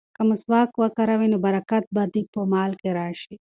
که 0.15 0.21
مسواک 0.29 0.71
وکاروې 0.81 1.27
نو 1.33 1.37
برکت 1.45 1.83
به 1.95 2.03
دې 2.13 2.21
په 2.33 2.39
مال 2.51 2.71
کې 2.81 2.89
راشي. 2.97 3.27